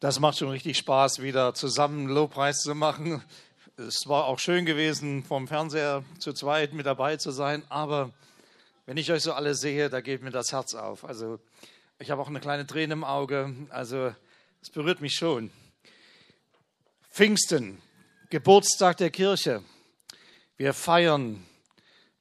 [0.00, 3.22] Das macht schon richtig Spaß, wieder zusammen Lobpreis zu machen.
[3.76, 8.10] Es war auch schön gewesen, vom Fernseher zu zweit mit dabei zu sein, aber
[8.86, 11.04] wenn ich euch so alle sehe, da geht mir das Herz auf.
[11.04, 11.38] Also
[11.98, 14.14] ich habe auch eine kleine Träne im Auge, also
[14.62, 15.50] es berührt mich schon.
[17.10, 17.82] Pfingsten,
[18.30, 19.62] Geburtstag der Kirche.
[20.56, 21.44] Wir feiern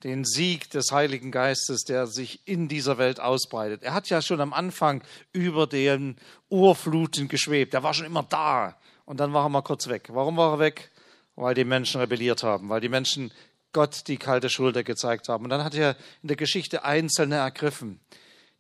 [0.04, 3.84] den Sieg des Heiligen Geistes, der sich in dieser Welt ausbreitet.
[3.84, 7.74] Er hat ja schon am Anfang über den Urfluten geschwebt.
[7.74, 8.77] Er war schon immer da.
[9.05, 10.10] Und dann war er mal kurz weg.
[10.10, 10.91] Warum war er weg?
[11.36, 13.32] Weil die Menschen rebelliert haben, weil die Menschen
[13.74, 15.43] Gott die kalte Schulter gezeigt haben.
[15.43, 18.00] Und dann hat er in der Geschichte Einzelne ergriffen.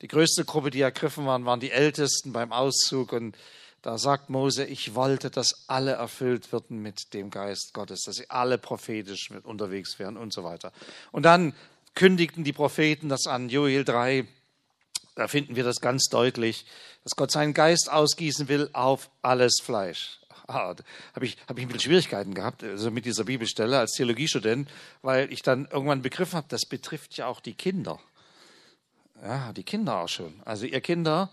[0.01, 3.13] Die größte Gruppe, die ergriffen waren, waren die Ältesten beim Auszug.
[3.13, 3.35] Und
[3.81, 8.29] da sagt Mose, ich wollte, dass alle erfüllt würden mit dem Geist Gottes, dass sie
[8.29, 10.71] alle prophetisch mit unterwegs wären und so weiter.
[11.11, 11.53] Und dann
[11.95, 14.27] kündigten die Propheten das an, Joel 3,
[15.15, 16.65] da finden wir das ganz deutlich,
[17.03, 20.19] dass Gott seinen Geist ausgießen will auf alles Fleisch.
[20.49, 20.75] Ah,
[21.13, 24.67] habe ich, hab ich ein bisschen Schwierigkeiten gehabt also mit dieser Bibelstelle als Theologiestudent,
[25.03, 27.99] weil ich dann irgendwann begriffen habe, das betrifft ja auch die Kinder.
[29.21, 30.41] Ja, die Kinder auch schon.
[30.45, 31.29] Also ihr Kinder,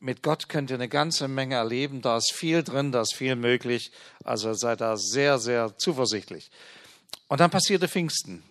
[0.00, 2.00] mit Gott könnt ihr eine ganze Menge erleben.
[2.00, 3.92] Da ist viel drin, da ist viel möglich.
[4.24, 6.50] Also seid da sehr, sehr zuversichtlich.
[7.28, 8.42] Und dann passierte Pfingsten.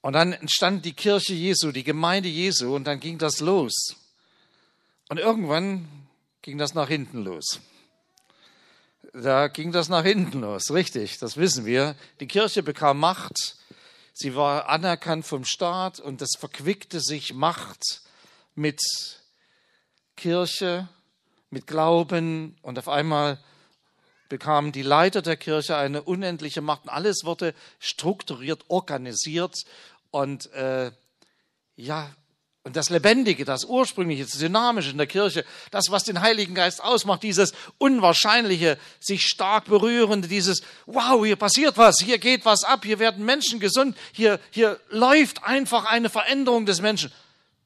[0.00, 3.96] Und dann entstand die Kirche Jesu, die Gemeinde Jesu, und dann ging das los.
[5.08, 5.88] Und irgendwann
[6.42, 7.60] ging das nach hinten los.
[9.12, 11.94] Da ging das nach hinten los, richtig, das wissen wir.
[12.20, 13.56] Die Kirche bekam Macht,
[14.12, 18.02] sie war anerkannt vom Staat und es verquickte sich Macht
[18.54, 18.80] mit
[20.16, 20.88] Kirche,
[21.50, 23.38] mit Glauben und auf einmal
[24.28, 29.64] bekamen die Leiter der Kirche eine unendliche Macht und alles wurde strukturiert, organisiert
[30.10, 30.90] und äh,
[31.76, 32.10] ja,
[32.64, 36.82] und das Lebendige, das Ursprüngliche, das Dynamische in der Kirche, das, was den Heiligen Geist
[36.82, 42.84] ausmacht, dieses Unwahrscheinliche, sich stark berührende, dieses, wow, hier passiert was, hier geht was ab,
[42.84, 47.12] hier werden Menschen gesund, hier, hier läuft einfach eine Veränderung des Menschen.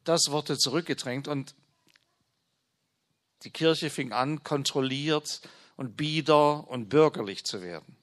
[0.03, 1.55] Das wurde zurückgedrängt und
[3.45, 5.41] die Kirche fing an, kontrolliert
[5.77, 7.97] und bieder und bürgerlich zu werden.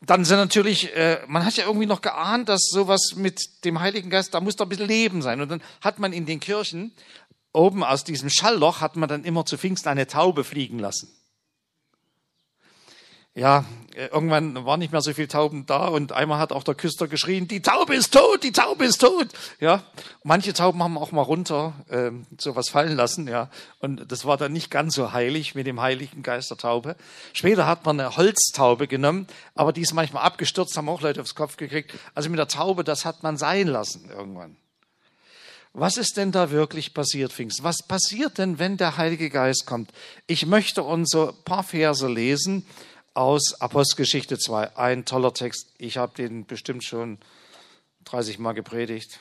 [0.00, 4.10] Dann sind natürlich, äh, man hat ja irgendwie noch geahnt, dass sowas mit dem Heiligen
[4.10, 5.40] Geist, da muss doch ein bisschen Leben sein.
[5.40, 6.92] Und dann hat man in den Kirchen,
[7.52, 11.08] oben aus diesem Schallloch, hat man dann immer zu Pfingsten eine Taube fliegen lassen
[13.34, 13.64] ja,
[13.94, 17.08] äh, irgendwann waren nicht mehr so viele Tauben da und einmal hat auch der Küster
[17.08, 19.28] geschrien, die Taube ist tot, die Taube ist tot.
[19.60, 19.82] Ja,
[20.22, 23.50] manche Tauben haben auch mal runter äh, sowas fallen lassen, ja,
[23.80, 26.96] und das war dann nicht ganz so heilig mit dem Heiligen Geist der Taube.
[27.32, 31.34] Später hat man eine Holztaube genommen, aber die ist manchmal abgestürzt, haben auch Leute aufs
[31.34, 31.92] Kopf gekriegt.
[32.14, 34.56] Also mit der Taube, das hat man sein lassen irgendwann.
[35.76, 37.64] Was ist denn da wirklich passiert, Pfingst?
[37.64, 39.90] Was passiert denn, wenn der Heilige Geist kommt?
[40.28, 42.64] Ich möchte uns so ein paar Verse lesen,
[43.14, 44.76] aus Apostelgeschichte 2.
[44.76, 45.72] Ein toller Text.
[45.78, 47.18] Ich habe den bestimmt schon
[48.04, 49.20] 30 Mal gepredigt.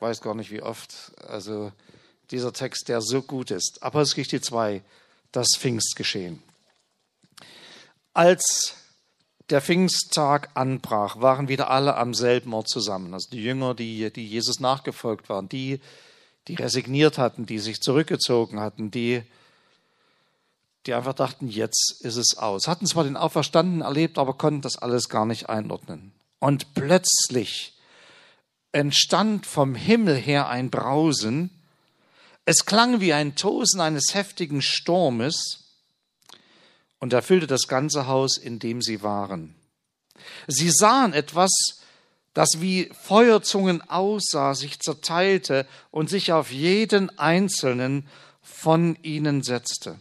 [0.00, 1.12] Weiß gar nicht wie oft.
[1.26, 1.72] Also
[2.30, 3.82] dieser Text, der so gut ist.
[3.82, 4.82] Apostelgeschichte 2,
[5.32, 6.42] das Pfingstgeschehen.
[8.12, 8.74] Als
[9.50, 13.14] der Pfingsttag anbrach, waren wieder alle am selben Ort zusammen.
[13.14, 15.80] Also die Jünger, die, die Jesus nachgefolgt waren, die,
[16.48, 19.22] die resigniert hatten, die sich zurückgezogen hatten, die
[20.86, 22.68] die einfach dachten, jetzt ist es aus.
[22.68, 26.12] Hatten zwar den Auferstanden erlebt, aber konnten das alles gar nicht einordnen.
[26.38, 27.74] Und plötzlich
[28.72, 31.50] entstand vom Himmel her ein Brausen.
[32.44, 35.64] Es klang wie ein Tosen eines heftigen Sturmes
[37.00, 39.54] und erfüllte das ganze Haus, in dem sie waren.
[40.46, 41.50] Sie sahen etwas,
[42.34, 48.06] das wie Feuerzungen aussah, sich zerteilte und sich auf jeden einzelnen
[48.42, 49.98] von ihnen setzte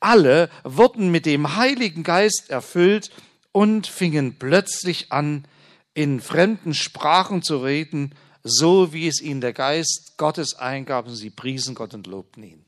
[0.00, 3.10] alle wurden mit dem Heiligen Geist erfüllt
[3.52, 5.46] und fingen plötzlich an,
[5.94, 11.30] in fremden Sprachen zu reden, so wie es ihnen der Geist Gottes eingab und sie
[11.30, 12.64] priesen Gott und lobten ihn.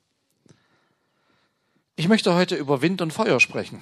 [1.97, 3.81] Ich möchte heute über Wind und Feuer sprechen.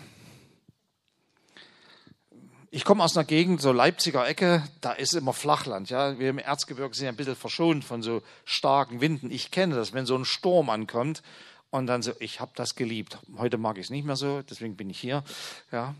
[2.72, 5.90] Ich komme aus einer Gegend, so Leipziger Ecke, da ist immer Flachland.
[5.90, 6.20] Ja?
[6.20, 9.32] Wir im Erzgebirge sind ja ein bisschen verschont von so starken Winden.
[9.32, 11.22] Ich kenne das, wenn so ein Sturm ankommt
[11.70, 13.18] und dann so, ich habe das geliebt.
[13.36, 15.24] Heute mag ich es nicht mehr so, deswegen bin ich hier.
[15.72, 15.94] Ja.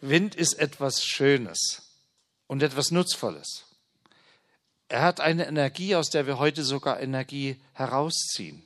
[0.00, 1.82] Wind ist etwas Schönes
[2.46, 3.64] und etwas Nutzvolles.
[4.88, 8.62] Er hat eine Energie, aus der wir heute sogar Energie herausziehen.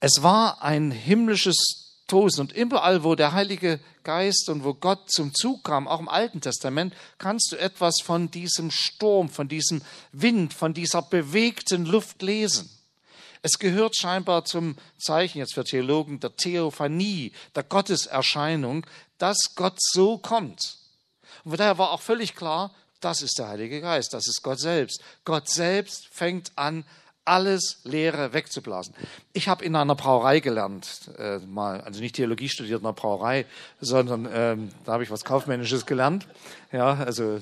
[0.00, 5.32] Es war ein himmlisches Tosen und überall, wo der Heilige Geist und wo Gott zum
[5.32, 9.80] Zug kam, auch im Alten Testament, kannst du etwas von diesem Sturm, von diesem
[10.12, 12.68] Wind, von dieser bewegten Luft lesen.
[13.42, 18.86] Es gehört scheinbar zum Zeichen jetzt für Theologen der Theophanie, der Gotteserscheinung,
[19.18, 20.78] dass Gott so kommt.
[21.44, 24.60] Und von daher war auch völlig klar, das ist der Heilige Geist, das ist Gott
[24.60, 25.02] selbst.
[25.24, 26.84] Gott selbst fängt an,
[27.24, 28.94] alles Leere wegzublasen.
[29.32, 33.46] Ich habe in einer Brauerei gelernt, äh, mal, also nicht Theologie studiert in einer Brauerei,
[33.80, 36.26] sondern ähm, da habe ich was Kaufmännisches gelernt.
[36.72, 37.40] Ja, also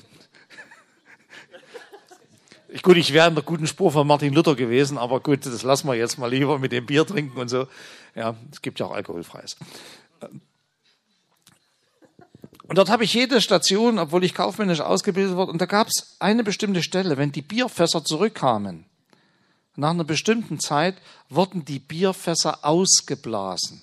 [2.82, 5.88] gut, ich wäre in der guten Spur von Martin Luther gewesen, aber gut, das lassen
[5.88, 7.66] wir jetzt mal lieber mit dem Bier trinken und so.
[8.14, 9.56] Ja, es gibt ja auch alkoholfreies.
[12.70, 16.16] Und dort habe ich jede Station, obwohl ich kaufmännisch ausgebildet wurde, und da gab es
[16.20, 18.84] eine bestimmte Stelle, wenn die Bierfässer zurückkamen,
[19.76, 20.96] nach einer bestimmten Zeit
[21.28, 23.82] wurden die Bierfässer ausgeblasen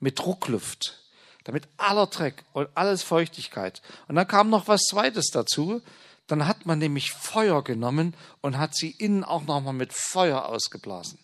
[0.00, 0.98] mit Druckluft,
[1.44, 3.80] damit aller Dreck und alles Feuchtigkeit.
[4.08, 5.82] Und dann kam noch was Zweites dazu.
[6.26, 11.18] Dann hat man nämlich Feuer genommen und hat sie innen auch nochmal mit Feuer ausgeblasen.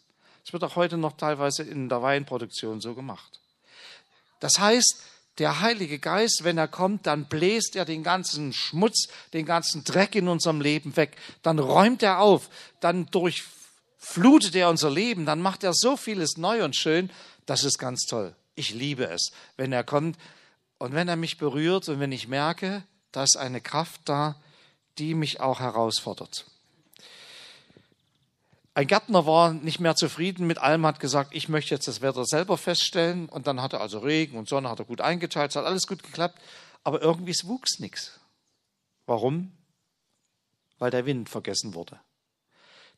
[0.45, 3.41] Das wird auch heute noch teilweise in der Weinproduktion so gemacht.
[4.41, 5.03] Das heißt,
[5.39, 10.15] der Heilige Geist, wenn er kommt, dann bläst er den ganzen Schmutz, den ganzen Dreck
[10.15, 11.17] in unserem Leben weg.
[11.43, 12.50] Dann räumt er auf,
[12.81, 17.11] dann durchflutet er unser Leben, dann macht er so vieles neu und schön.
[17.47, 18.35] Das ist ganz toll.
[18.56, 20.19] Ich liebe es, wenn er kommt
[20.79, 24.35] und wenn er mich berührt und wenn ich merke, da ist eine Kraft da,
[24.99, 26.47] die mich auch herausfordert.
[28.79, 32.25] Ein Gärtner war nicht mehr zufrieden mit allem, hat gesagt, ich möchte jetzt das Wetter
[32.25, 33.29] selber feststellen.
[33.29, 35.89] Und dann hat er also Regen und Sonne hat er gut eingeteilt, es hat alles
[35.89, 36.41] gut geklappt.
[36.85, 38.21] Aber irgendwie wuchs nichts.
[39.05, 39.53] Warum?
[40.79, 41.99] Weil der Wind vergessen wurde.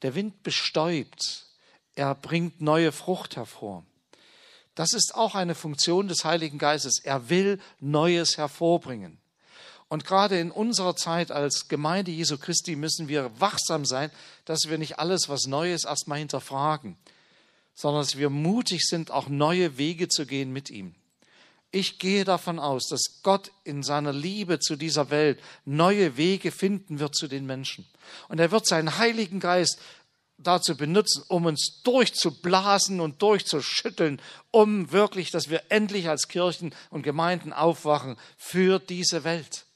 [0.02, 1.47] Der Wind bestäubt.
[1.94, 3.85] Er bringt neue Frucht hervor.
[4.75, 7.00] Das ist auch eine Funktion des Heiligen Geistes.
[7.02, 9.19] Er will Neues hervorbringen.
[9.90, 14.12] Und gerade in unserer Zeit als Gemeinde Jesu Christi müssen wir wachsam sein,
[14.44, 16.96] dass wir nicht alles, was neu ist, erstmal hinterfragen,
[17.75, 20.94] sondern dass wir mutig sind, auch neue Wege zu gehen mit ihm.
[21.72, 27.00] Ich gehe davon aus, dass Gott in seiner Liebe zu dieser Welt neue Wege finden
[27.00, 27.84] wird zu den Menschen.
[28.28, 29.81] Und er wird seinen Heiligen Geist
[30.38, 34.22] dazu benutzen, um uns durchzublasen und durchzuschütteln,
[34.52, 39.66] um wirklich, dass wir endlich als Kirchen und Gemeinden aufwachen für diese Welt.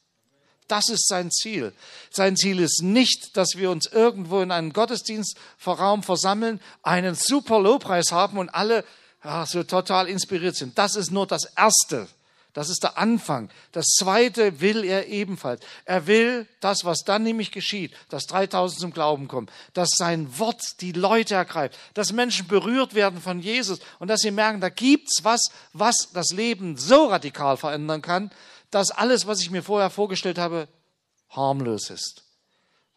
[0.68, 1.72] Das ist sein Ziel.
[2.10, 8.12] Sein Ziel ist nicht, dass wir uns irgendwo in einem Gottesdienstraum versammeln, einen super Lobpreis
[8.12, 8.84] haben und alle
[9.22, 10.78] ja, so total inspiriert sind.
[10.78, 12.08] Das ist nur das Erste.
[12.54, 13.50] Das ist der Anfang.
[13.72, 15.60] Das Zweite will er ebenfalls.
[15.86, 20.80] Er will das, was dann nämlich geschieht, dass 3000 zum Glauben kommen, dass sein Wort
[20.80, 25.24] die Leute ergreift, dass Menschen berührt werden von Jesus und dass sie merken, da gibt's
[25.24, 28.30] was, was das Leben so radikal verändern kann,
[28.74, 30.66] dass alles, was ich mir vorher vorgestellt habe,
[31.28, 32.24] harmlos ist,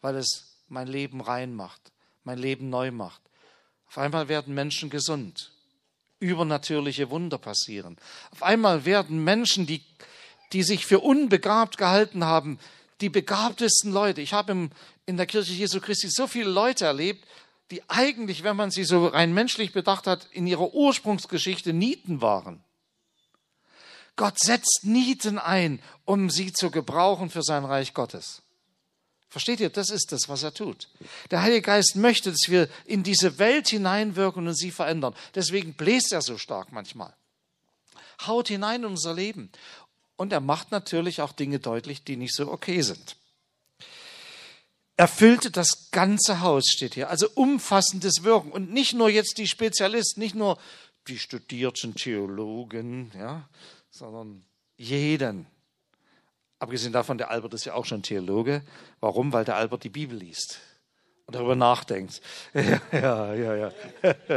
[0.00, 1.92] weil es mein Leben rein macht,
[2.24, 3.22] mein Leben neu macht.
[3.86, 5.52] Auf einmal werden Menschen gesund,
[6.18, 7.96] übernatürliche Wunder passieren.
[8.32, 9.84] Auf einmal werden Menschen, die,
[10.52, 12.58] die sich für unbegabt gehalten haben,
[13.00, 14.20] die begabtesten Leute.
[14.20, 14.70] Ich habe
[15.06, 17.24] in der Kirche Jesu Christi so viele Leute erlebt,
[17.70, 22.64] die eigentlich, wenn man sie so rein menschlich bedacht hat, in ihrer Ursprungsgeschichte Nieten waren.
[24.18, 28.42] Gott setzt Nieten ein, um sie zu gebrauchen für sein Reich Gottes.
[29.30, 29.70] Versteht ihr?
[29.70, 30.88] Das ist das, was er tut.
[31.30, 35.14] Der Heilige Geist möchte, dass wir in diese Welt hineinwirken und sie verändern.
[35.34, 37.14] Deswegen bläst er so stark manchmal.
[38.26, 39.50] Haut hinein in unser Leben.
[40.16, 43.16] Und er macht natürlich auch Dinge deutlich, die nicht so okay sind.
[44.96, 47.08] Er füllte das ganze Haus, steht hier.
[47.08, 48.50] Also umfassendes Wirken.
[48.50, 50.58] Und nicht nur jetzt die Spezialisten, nicht nur
[51.08, 53.48] die studierten Theologen, ja,
[53.90, 54.44] sondern
[54.76, 55.46] jeden.
[56.58, 58.62] Abgesehen davon, der Albert ist ja auch schon Theologe.
[59.00, 59.32] Warum?
[59.32, 60.60] Weil der Albert die Bibel liest
[61.26, 62.20] und darüber nachdenkt.
[62.92, 63.72] Ja, ja, ja.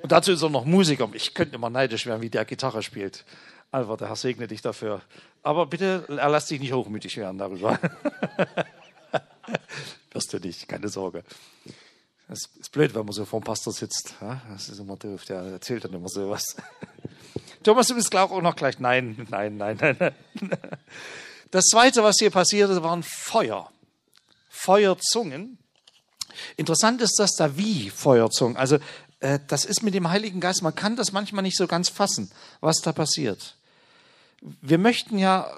[0.00, 1.08] Und dazu ist er noch Musiker.
[1.12, 3.24] Ich könnte immer neidisch werden, wie der Gitarre spielt.
[3.72, 5.02] Albert, der Herr segne dich dafür.
[5.42, 7.80] Aber bitte, lässt dich nicht hochmütig werden darüber.
[10.12, 11.24] Wirst du nicht, keine Sorge.
[12.28, 14.14] Das ist blöd, wenn man so vor dem Pastor sitzt.
[14.50, 16.56] Das ist immer doof, der erzählt dann immer sowas.
[17.62, 18.78] Thomas, du bist auch noch gleich.
[18.78, 20.14] Nein, nein, nein, nein.
[21.50, 23.70] Das Zweite, was hier passierte, waren Feuer.
[24.50, 25.56] Feuerzungen.
[26.58, 28.58] Interessant ist das da wie Feuerzungen.
[28.58, 28.78] Also
[29.20, 32.30] äh, das ist mit dem Heiligen Geist, man kann das manchmal nicht so ganz fassen,
[32.60, 33.56] was da passiert.
[34.40, 35.50] Wir möchten ja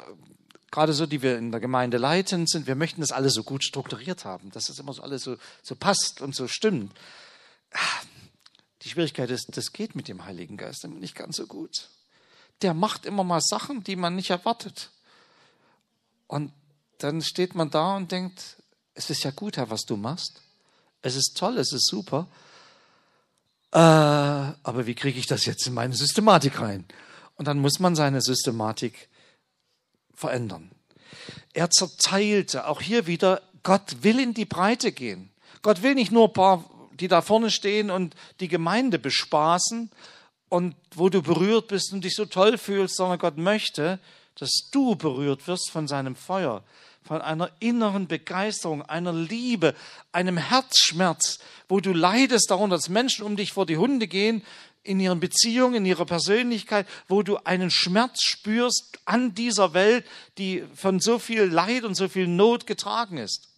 [0.71, 3.65] gerade so, die wir in der Gemeinde leiten, sind, wir möchten das alles so gut
[3.65, 6.93] strukturiert haben, dass das immer so alles so, so passt und so stimmt.
[8.83, 11.89] Die Schwierigkeit ist, das geht mit dem Heiligen Geist nicht ganz so gut.
[12.63, 14.91] Der macht immer mal Sachen, die man nicht erwartet.
[16.27, 16.53] Und
[16.99, 18.57] dann steht man da und denkt,
[18.95, 20.43] es ist ja gut, Herr, was du machst.
[21.03, 22.29] Es ist toll, es ist super.
[23.73, 26.85] Äh, aber wie kriege ich das jetzt in meine Systematik rein?
[27.37, 29.09] Und dann muss man seine Systematik
[30.21, 30.71] verändern.
[31.53, 35.31] Er zerteilte, auch hier wieder, Gott will in die Breite gehen.
[35.63, 39.91] Gott will nicht nur ein paar, die da vorne stehen und die Gemeinde bespaßen
[40.49, 43.99] und wo du berührt bist und dich so toll fühlst, sondern Gott möchte,
[44.37, 46.63] dass du berührt wirst von seinem Feuer,
[47.03, 49.75] von einer inneren Begeisterung, einer Liebe,
[50.13, 54.43] einem Herzschmerz, wo du leidest darunter, dass Menschen um dich vor die Hunde gehen,
[54.83, 60.07] in ihren Beziehungen, in ihrer Persönlichkeit, wo du einen Schmerz spürst an dieser Welt,
[60.39, 63.49] die von so viel Leid und so viel Not getragen ist.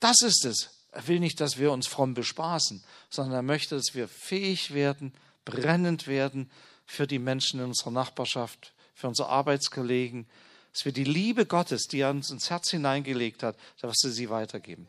[0.00, 0.70] Das ist es.
[0.90, 5.12] Er will nicht, dass wir uns fromm bespaßen, sondern er möchte, dass wir fähig werden,
[5.44, 6.50] brennend werden
[6.86, 10.26] für die Menschen in unserer Nachbarschaft, für unsere Arbeitskollegen,
[10.72, 14.30] dass wir die Liebe Gottes, die er uns ins Herz hineingelegt hat, dass wir sie
[14.30, 14.88] weitergeben.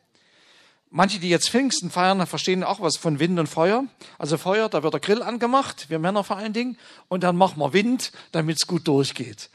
[0.98, 3.84] Manche, die jetzt Pfingsten feiern, verstehen auch was von Wind und Feuer.
[4.18, 6.78] Also Feuer, da wird der Grill angemacht, wir Männer vor allen Dingen,
[7.10, 9.50] und dann machen wir Wind, damit es gut durchgeht.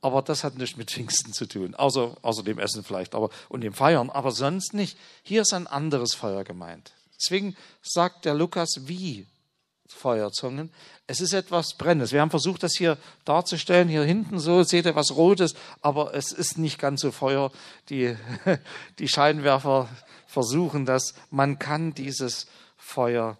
[0.00, 3.60] Aber das hat nichts mit Pfingsten zu tun, außer, außer dem Essen vielleicht aber, und
[3.60, 4.98] dem Feiern, aber sonst nicht.
[5.22, 6.90] Hier ist ein anderes Feuer gemeint.
[7.20, 9.28] Deswegen sagt der Lukas, wie
[9.92, 10.70] Feuerzungen.
[11.06, 12.12] Es ist etwas Brennendes.
[12.12, 13.88] Wir haben versucht, das hier darzustellen.
[13.88, 17.50] Hier hinten so seht ihr was Rotes, aber es ist nicht ganz so Feuer.
[17.88, 18.16] Die,
[18.98, 19.88] die Scheinwerfer
[20.26, 21.14] versuchen das.
[21.30, 23.36] Man kann dieses Feuer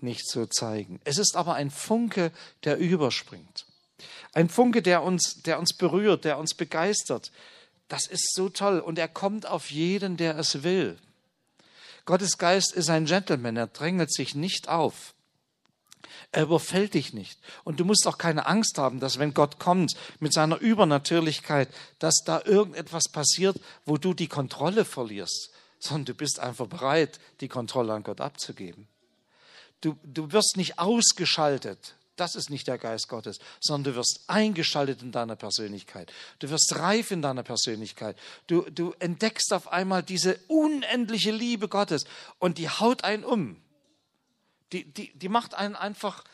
[0.00, 1.00] nicht so zeigen.
[1.04, 2.32] Es ist aber ein Funke,
[2.64, 3.66] der überspringt.
[4.32, 7.30] Ein Funke, der uns, der uns berührt, der uns begeistert.
[7.88, 8.80] Das ist so toll.
[8.80, 10.98] Und er kommt auf jeden, der es will.
[12.04, 13.56] Gottes Geist ist ein Gentleman.
[13.56, 15.13] Er drängelt sich nicht auf.
[16.32, 17.38] Er überfällt dich nicht.
[17.64, 21.68] Und du musst auch keine Angst haben, dass wenn Gott kommt mit seiner Übernatürlichkeit,
[21.98, 27.48] dass da irgendetwas passiert, wo du die Kontrolle verlierst, sondern du bist einfach bereit, die
[27.48, 28.88] Kontrolle an Gott abzugeben.
[29.80, 31.94] Du, du wirst nicht ausgeschaltet.
[32.16, 36.12] Das ist nicht der Geist Gottes, sondern du wirst eingeschaltet in deiner Persönlichkeit.
[36.38, 38.16] Du wirst reif in deiner Persönlichkeit.
[38.46, 42.04] Du, du entdeckst auf einmal diese unendliche Liebe Gottes
[42.38, 43.56] und die haut einen um.
[44.72, 46.24] Die, die, die macht einen einfach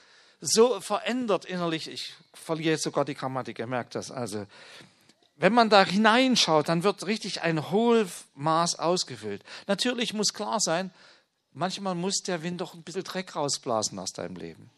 [0.41, 1.89] so verändert innerlich.
[1.89, 4.11] Ich verliere jetzt sogar die Grammatik, ihr merkt das.
[4.11, 4.47] Also,
[5.37, 9.43] wenn man da hineinschaut, dann wird richtig ein Hohlmaß ausgefüllt.
[9.67, 10.91] Natürlich muss klar sein,
[11.53, 14.71] manchmal muss der Wind doch ein bisschen Dreck rausblasen aus deinem Leben.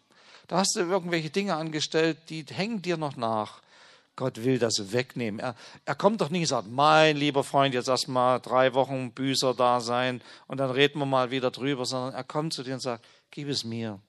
[0.48, 3.60] Da hast du irgendwelche Dinge angestellt, die hängen dir noch nach.
[4.14, 5.40] Gott will das wegnehmen.
[5.40, 5.54] Er,
[5.84, 9.54] er kommt doch nicht und sagt, mein lieber Freund, jetzt erst mal drei Wochen Büßer
[9.54, 12.80] da sein und dann reden wir mal wieder drüber, sondern er kommt zu dir und
[12.80, 14.00] sagt, gib es mir.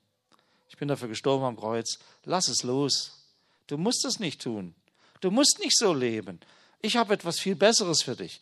[0.69, 1.97] Ich bin dafür gestorben am Kreuz.
[2.25, 3.23] Lass es los.
[3.65, 4.75] Du musst es nicht tun.
[5.21, 6.39] Du musst nicht so leben.
[6.81, 8.41] Ich habe etwas viel Besseres für dich.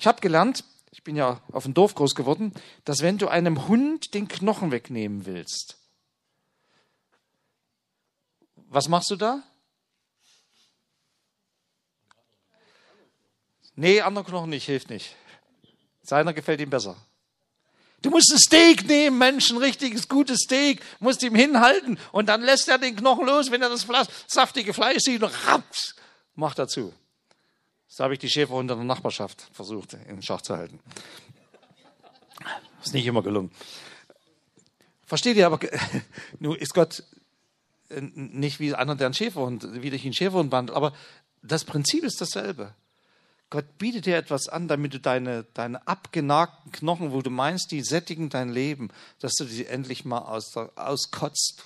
[0.00, 2.52] Ich habe gelernt, ich bin ja auf dem Dorf groß geworden,
[2.84, 5.76] dass wenn du einem Hund den Knochen wegnehmen willst,
[8.68, 9.42] was machst du da?
[13.74, 15.14] Nee, anderer Knochen nicht, hilft nicht.
[16.02, 16.96] Seiner gefällt ihm besser.
[18.02, 22.68] Du musst ein Steak nehmen, Menschen, richtiges, gutes Steak, musst ihm hinhalten und dann lässt
[22.68, 23.86] er den Knochen los, wenn er das
[24.26, 25.94] saftige Fleisch sieht und raps,
[26.34, 26.92] macht er zu.
[27.86, 30.80] So habe ich die Schäferhunde in der Nachbarschaft versucht, in Schach zu halten.
[32.82, 33.52] Ist nicht immer gelungen.
[35.06, 35.60] Versteht ihr aber,
[36.40, 37.04] nun ist Gott
[37.90, 40.92] äh, nicht wie einer, der einen Schäferhund, wie durch einen Schäferhund wandelt, aber
[41.42, 42.74] das Prinzip ist dasselbe.
[43.52, 47.82] Gott bietet dir etwas an, damit du deine, deine abgenagten Knochen, wo du meinst, die
[47.82, 48.88] sättigen dein Leben,
[49.20, 51.62] dass du sie endlich mal aus, auskotzt.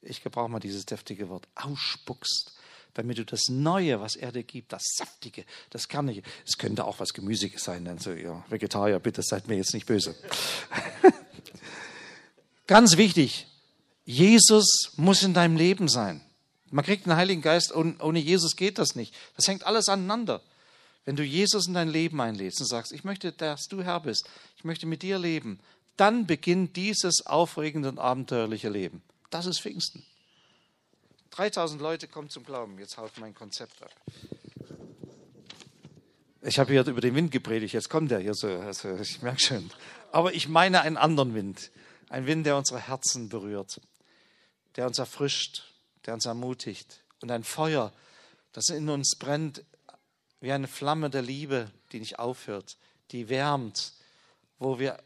[0.00, 2.54] Ich gebrauche mal dieses deftige Wort, ausspuckst,
[2.94, 7.00] damit du das Neue, was er dir gibt, das Saftige, das Kernige, es könnte auch
[7.00, 10.16] was Gemüsiges sein, denn so, ihr Vegetarier, bitte seid mir jetzt nicht böse.
[12.66, 13.46] Ganz wichtig,
[14.06, 16.22] Jesus muss in deinem Leben sein.
[16.70, 19.14] Man kriegt den Heiligen Geist, ohne Jesus geht das nicht.
[19.36, 20.40] Das hängt alles aneinander.
[21.10, 24.30] Wenn du Jesus in dein Leben einlädst und sagst, ich möchte, dass du Herr bist,
[24.56, 25.58] ich möchte mit dir leben,
[25.96, 29.02] dann beginnt dieses aufregende und abenteuerliche Leben.
[29.28, 30.06] Das ist Pfingsten.
[31.30, 32.78] 3000 Leute kommen zum Glauben.
[32.78, 33.90] Jetzt haut mein Konzept ab.
[36.42, 38.46] Ich habe hier über den Wind gepredigt, jetzt kommt er hier so.
[38.46, 39.68] Also ich merke schon.
[40.12, 41.72] Aber ich meine einen anderen Wind.
[42.08, 43.80] Ein Wind, der unsere Herzen berührt,
[44.76, 45.74] der uns erfrischt,
[46.06, 47.02] der uns ermutigt.
[47.20, 47.92] Und ein Feuer,
[48.52, 49.64] das in uns brennt,
[50.40, 52.76] wie eine Flamme der Liebe, die nicht aufhört,
[53.10, 53.92] die wärmt,
[54.58, 54.98] wo wir,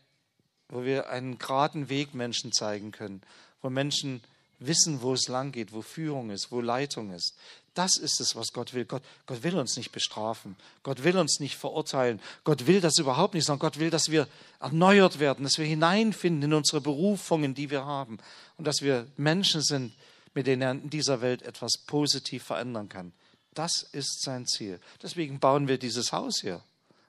[0.68, 3.22] wo wir einen geraden Weg Menschen zeigen können,
[3.62, 4.22] wo Menschen
[4.58, 7.34] wissen, wo es lang geht, wo Führung ist, wo Leitung ist.
[7.74, 8.84] Das ist es, was Gott will.
[8.84, 10.54] Gott, Gott will uns nicht bestrafen.
[10.84, 12.20] Gott will uns nicht verurteilen.
[12.44, 14.28] Gott will das überhaupt nicht, sondern Gott will, dass wir
[14.60, 18.18] erneuert werden, dass wir hineinfinden in unsere Berufungen, die wir haben.
[18.56, 19.92] Und dass wir Menschen sind,
[20.34, 23.12] mit denen er in dieser Welt etwas positiv verändern kann.
[23.54, 24.80] Das ist sein Ziel.
[25.02, 26.62] Deswegen bauen wir dieses Haus hier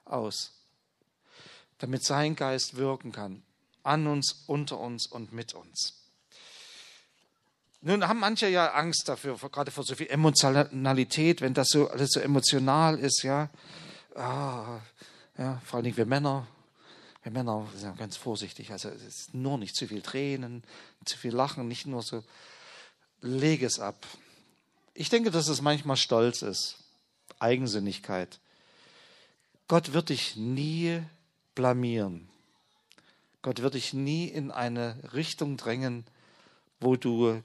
[0.04, 0.52] aus,
[1.78, 3.42] damit sein Geist wirken kann,
[3.82, 5.94] an uns, unter uns und mit uns.
[7.82, 12.10] Nun haben manche ja Angst dafür, gerade vor so viel Emotionalität, wenn das so alles
[12.10, 13.48] so emotional ist, ja.
[14.14, 14.80] Ah,
[15.38, 16.46] ja vor allem wir Männer.
[17.22, 18.72] Wir Männer sind ganz vorsichtig.
[18.72, 20.64] Also es ist nur nicht zu viel Tränen,
[21.04, 22.24] zu viel Lachen, nicht nur so.
[23.20, 24.06] Lege es ab.
[24.98, 26.78] Ich denke, dass es manchmal Stolz ist,
[27.38, 28.40] Eigensinnigkeit.
[29.68, 31.02] Gott wird dich nie
[31.54, 32.30] blamieren.
[33.42, 36.06] Gott wird dich nie in eine Richtung drängen,
[36.80, 37.42] wo du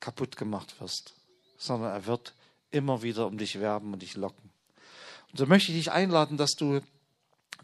[0.00, 1.14] kaputt gemacht wirst,
[1.58, 2.34] sondern er wird
[2.72, 4.50] immer wieder um dich werben und dich locken.
[5.30, 6.80] Und so möchte ich dich einladen, dass du,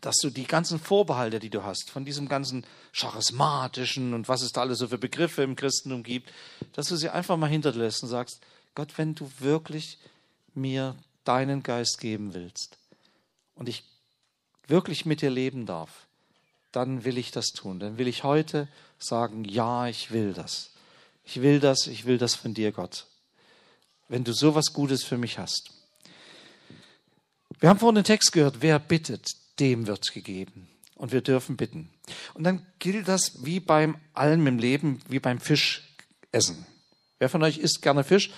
[0.01, 4.53] dass du die ganzen Vorbehalte, die du hast, von diesem ganzen charismatischen und was es
[4.53, 6.33] da alles so für Begriffe im Christentum gibt,
[6.75, 8.41] dass du sie einfach mal hinterlässt und sagst,
[8.77, 9.99] Gott, wenn du wirklich
[10.55, 12.79] mir deinen Geist geben willst
[13.57, 13.83] und ich
[14.69, 16.07] wirklich mit dir leben darf,
[16.73, 17.81] dann will ich das tun.
[17.81, 18.69] Dann will ich heute
[18.99, 20.73] sagen, ja, ich will das.
[21.25, 23.07] Ich will das, ich will das von dir, Gott.
[24.09, 25.71] Wenn du so was Gutes für mich hast.
[27.59, 29.27] Wir haben vorhin den Text gehört, wer bittet,
[29.59, 30.69] dem wird gegeben.
[30.97, 31.91] Und wir dürfen bitten.
[32.35, 36.67] Und dann gilt das wie beim allem im Leben, wie beim Fischessen.
[37.19, 38.31] Wer von euch isst gerne Fisch?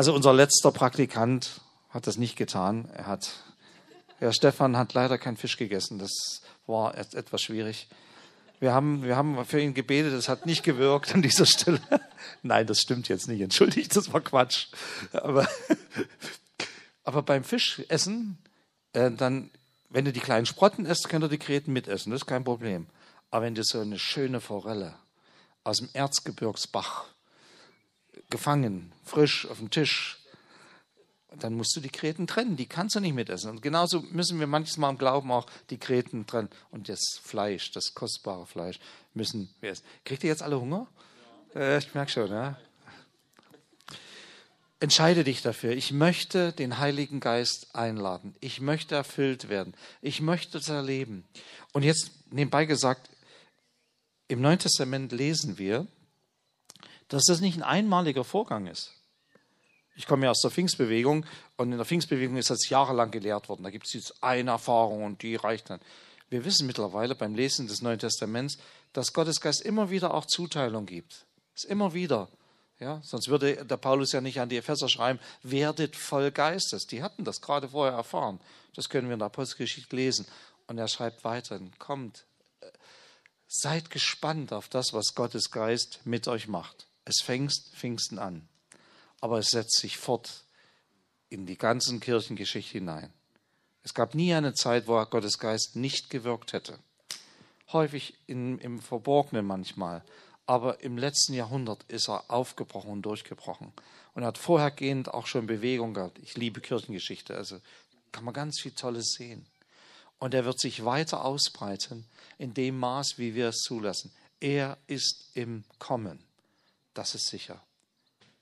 [0.00, 2.88] Also unser letzter Praktikant hat das nicht getan.
[2.94, 3.32] Er hat,
[4.16, 5.98] Herr Stefan hat leider keinen Fisch gegessen.
[5.98, 7.86] Das war etwas schwierig.
[8.60, 11.82] Wir haben, wir haben für ihn gebetet, es hat nicht gewirkt an dieser Stelle.
[12.42, 14.68] Nein, das stimmt jetzt nicht, entschuldigt, das war Quatsch.
[15.12, 15.46] Aber,
[17.04, 18.38] aber beim Fischessen,
[18.94, 19.50] äh, dann,
[19.90, 22.86] wenn du die kleinen Sprotten isst, könnt ihr die Kreten mitessen, das ist kein Problem.
[23.30, 24.94] Aber wenn du so eine schöne Forelle
[25.62, 27.04] aus dem Erzgebirgsbach
[28.30, 30.20] gefangen, frisch auf dem Tisch,
[31.38, 33.50] dann musst du die Kreten trennen, die kannst du nicht mitessen.
[33.50, 36.48] Und genauso müssen wir manchmal im Glauben auch die Kreten trennen.
[36.70, 38.80] Und das Fleisch, das kostbare Fleisch,
[39.14, 39.84] müssen wir essen.
[40.04, 40.88] Kriegt ihr jetzt alle Hunger?
[41.54, 41.60] Ja.
[41.60, 42.58] Äh, ich merke schon, ja.
[44.80, 45.72] Entscheide dich dafür.
[45.72, 48.34] Ich möchte den Heiligen Geist einladen.
[48.40, 49.74] Ich möchte erfüllt werden.
[50.00, 51.24] Ich möchte es erleben.
[51.72, 53.10] Und jetzt nebenbei gesagt,
[54.26, 55.86] im Neuen Testament lesen wir,
[57.10, 58.92] dass das nicht ein einmaliger Vorgang ist.
[59.96, 63.64] Ich komme ja aus der Pfingstbewegung und in der Pfingstbewegung ist das jahrelang gelehrt worden.
[63.64, 65.80] Da gibt es jetzt eine Erfahrung und die reicht dann.
[66.30, 68.56] Wir wissen mittlerweile beim Lesen des Neuen Testaments,
[68.92, 71.26] dass Gottes Geist immer wieder auch Zuteilung gibt.
[71.54, 72.28] Ist immer wieder.
[72.78, 76.86] Ja, sonst würde der Paulus ja nicht an die Epheser schreiben, werdet voll Geistes.
[76.86, 78.40] Die hatten das gerade vorher erfahren.
[78.74, 80.26] Das können wir in der Apostelgeschichte lesen.
[80.66, 82.24] Und er schreibt weiter, kommt,
[83.48, 86.86] seid gespannt auf das, was Gottes Geist mit euch macht.
[87.10, 88.48] Es fängt Pfingsten an
[89.20, 90.44] aber es setzt sich fort
[91.28, 93.12] in die ganzen Kirchengeschichte hinein.
[93.82, 96.78] Es gab nie eine Zeit, wo Gottes Geist nicht gewirkt hätte.
[97.72, 100.02] Häufig in, im Verborgenen manchmal,
[100.46, 103.72] aber im letzten Jahrhundert ist er aufgebrochen und durchgebrochen
[104.14, 106.18] und hat vorhergehend auch schon Bewegung gehabt.
[106.18, 107.60] Ich liebe Kirchengeschichte, also
[108.10, 109.46] kann man ganz viel Tolles sehen.
[110.18, 112.04] Und er wird sich weiter ausbreiten
[112.36, 114.12] in dem Maß, wie wir es zulassen.
[114.40, 116.18] Er ist im Kommen.
[116.94, 117.62] Das ist sicher.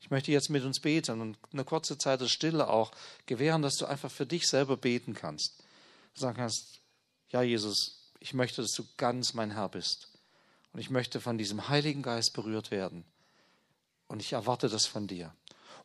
[0.01, 2.93] Ich möchte jetzt mit uns beten und eine kurze Zeit der Stille auch
[3.27, 5.63] gewähren, dass du einfach für dich selber beten kannst.
[6.15, 6.81] Sagen kannst,
[7.31, 10.09] ja Jesus, ich möchte, dass du ganz mein Herr bist.
[10.73, 13.05] Und ich möchte von diesem Heiligen Geist berührt werden.
[14.07, 15.35] Und ich erwarte das von dir.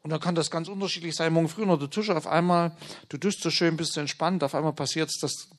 [0.01, 1.33] Und dann kann das ganz unterschiedlich sein.
[1.33, 2.75] Morgen früh oder Tische auf einmal,
[3.09, 4.43] du tust so schön, bist du entspannt.
[4.43, 5.49] Auf einmal passiert es, dass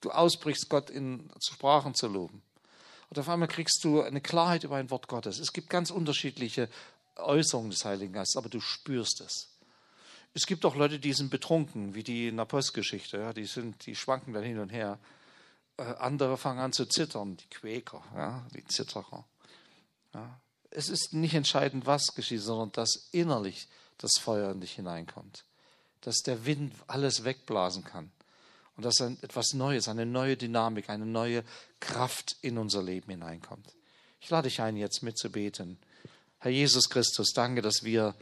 [0.00, 2.42] du ausbrichst, Gott in Sprachen zu loben.
[3.14, 5.38] Und auf einmal kriegst du eine Klarheit über ein Wort Gottes.
[5.38, 6.68] Es gibt ganz unterschiedliche
[7.14, 9.50] Äußerung des Heiligen Geistes, aber du spürst es.
[10.32, 13.86] Es gibt auch Leute, die sind betrunken, wie die in der Postgeschichte, ja, die, sind,
[13.86, 14.98] die schwanken dann hin und her.
[15.76, 19.24] Äh, andere fangen an zu zittern, die Quäker, ja, die Zitterer.
[20.12, 20.40] Ja.
[20.70, 25.44] Es ist nicht entscheidend, was geschieht, sondern dass innerlich das Feuer in dich hineinkommt.
[26.00, 28.10] Dass der Wind alles wegblasen kann.
[28.76, 31.44] Und dass etwas Neues, eine neue Dynamik, eine neue
[31.80, 33.72] Kraft in unser Leben hineinkommt.
[34.20, 35.78] Ich lade dich ein, jetzt mitzubeten.
[36.38, 38.14] Herr Jesus Christus, danke, dass wir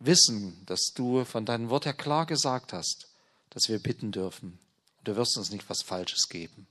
[0.00, 3.08] wissen, dass du von deinem Wort her klar gesagt hast,
[3.50, 4.58] dass wir bitten dürfen.
[4.98, 6.66] Und du wirst uns nicht was Falsches geben.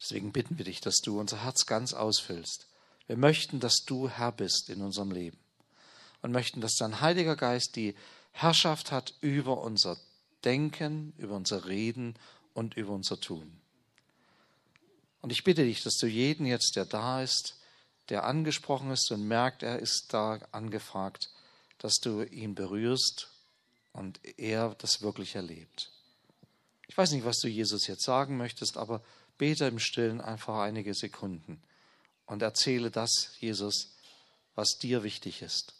[0.00, 2.66] Deswegen bitten wir dich, dass du unser Herz ganz ausfüllst.
[3.06, 5.38] Wir möchten, dass du Herr bist in unserem Leben.
[6.22, 7.94] und möchten, dass dein Heiliger Geist die
[8.32, 9.98] Herrschaft hat über unser
[10.44, 12.14] Denken, über unser Reden
[12.52, 13.60] und über unser Tun.
[15.20, 17.58] Und ich bitte dich, dass du jeden jetzt, der da ist,
[18.10, 21.30] der angesprochen ist und merkt, er ist da angefragt,
[21.78, 23.30] dass du ihn berührst
[23.92, 25.90] und er das wirklich erlebt.
[26.88, 29.02] Ich weiß nicht, was du Jesus jetzt sagen möchtest, aber
[29.38, 31.62] bete im Stillen einfach einige Sekunden
[32.26, 33.96] und erzähle das, Jesus,
[34.54, 35.74] was dir wichtig ist.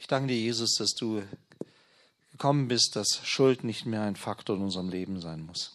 [0.11, 1.21] danke dir, Jesus, dass du
[2.31, 5.73] gekommen bist, dass Schuld nicht mehr ein Faktor in unserem Leben sein muss.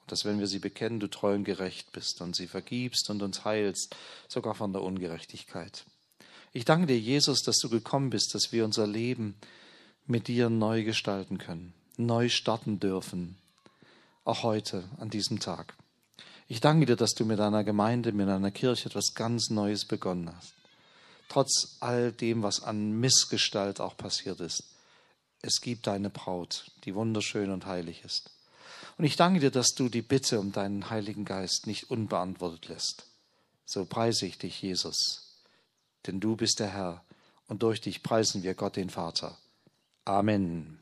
[0.00, 3.22] Und dass, wenn wir sie bekennen, du treu und gerecht bist und sie vergibst und
[3.22, 3.96] uns heilst,
[4.28, 5.84] sogar von der Ungerechtigkeit.
[6.52, 9.34] Ich danke dir, Jesus, dass du gekommen bist, dass wir unser Leben
[10.06, 13.38] mit dir neu gestalten können, neu starten dürfen,
[14.24, 15.74] auch heute, an diesem Tag.
[16.48, 20.34] Ich danke dir, dass du mit deiner Gemeinde, mit deiner Kirche etwas ganz Neues begonnen
[20.34, 20.57] hast
[21.28, 24.64] trotz all dem, was an Missgestalt auch passiert ist.
[25.40, 28.30] Es gibt deine Braut, die wunderschön und heilig ist.
[28.96, 33.06] Und ich danke dir, dass du die Bitte um deinen Heiligen Geist nicht unbeantwortet lässt.
[33.64, 35.36] So preise ich dich, Jesus,
[36.06, 37.04] denn du bist der Herr
[37.46, 39.36] und durch dich preisen wir Gott den Vater.
[40.04, 40.78] Amen.